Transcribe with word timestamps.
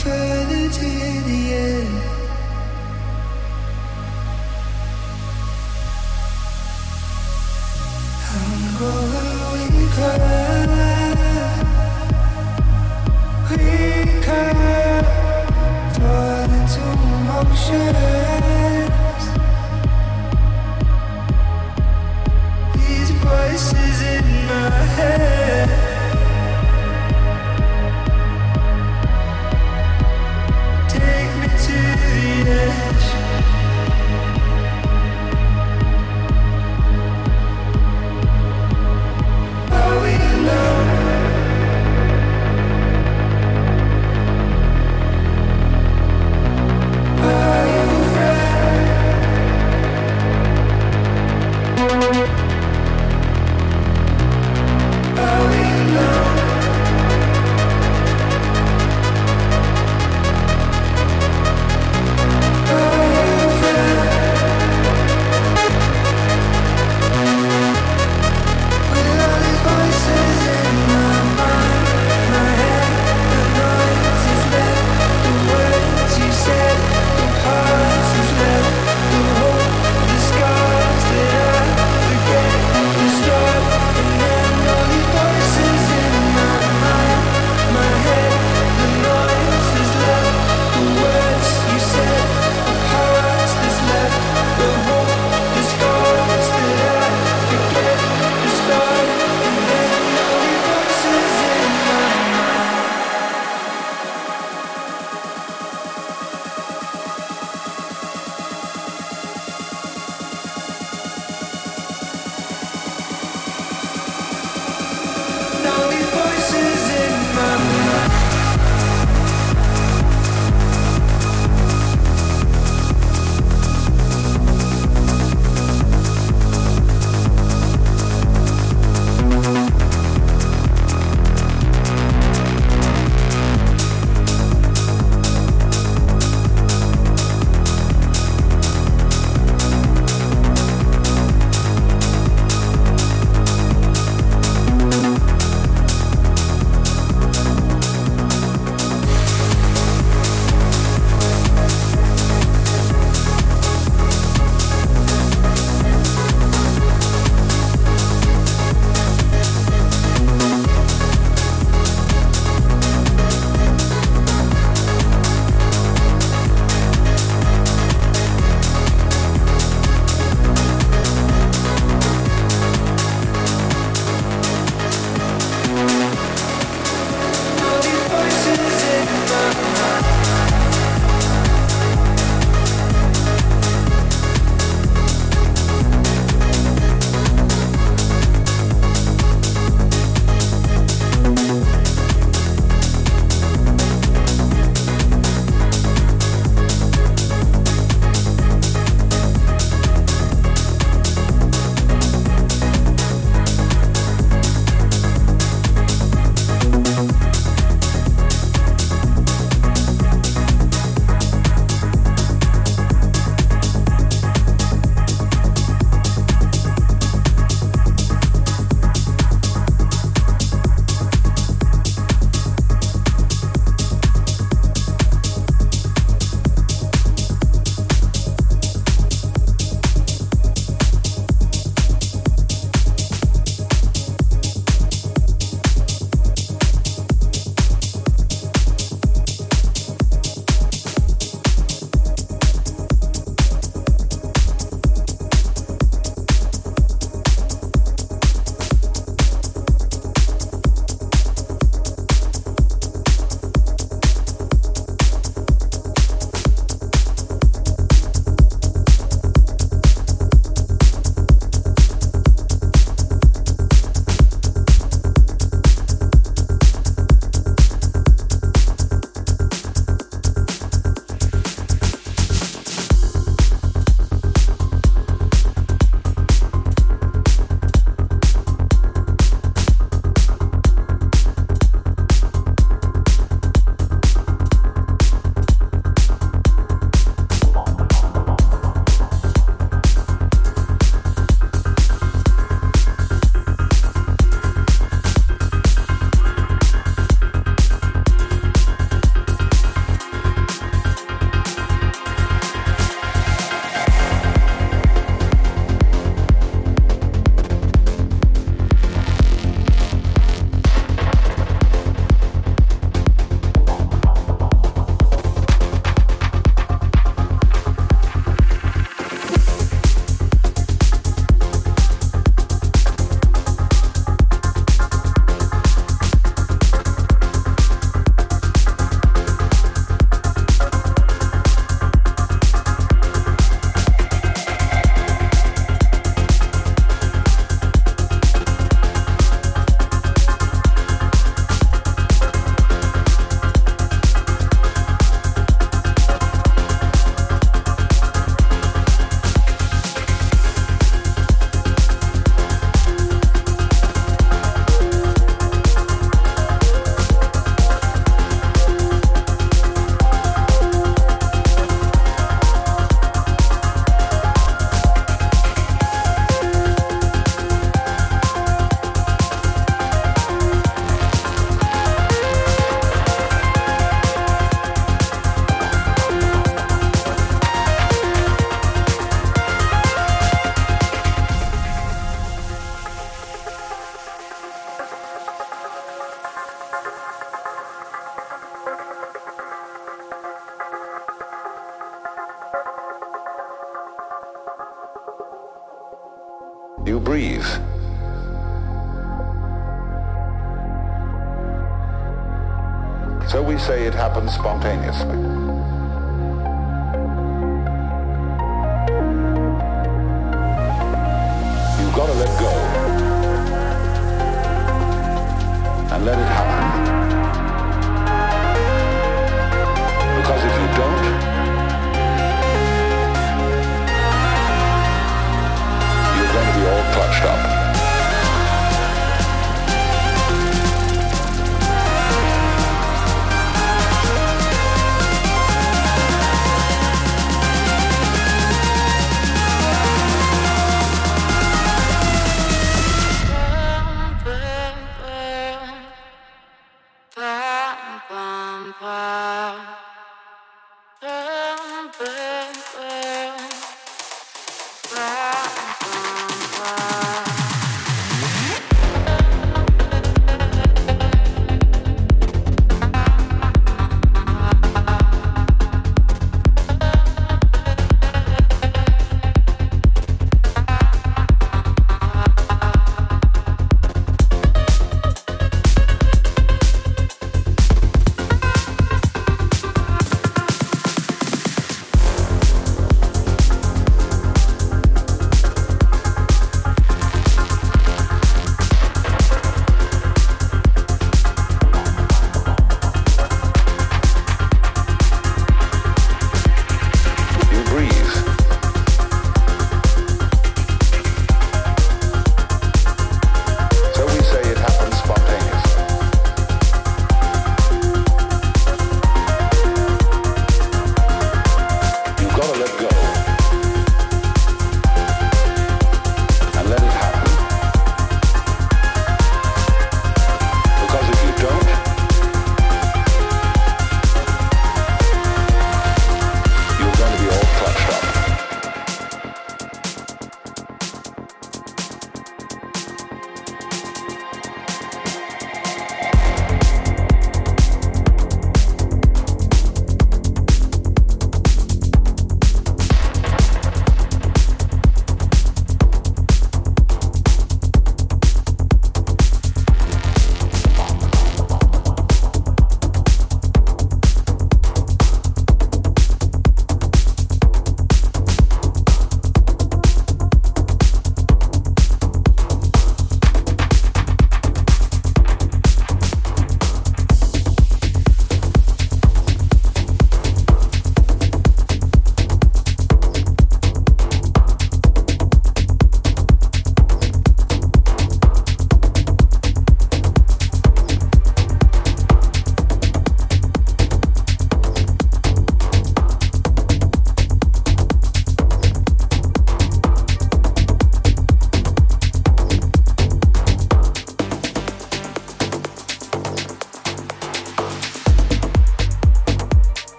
For 0.00 0.08
the 0.08 0.70
tears. 0.72 1.09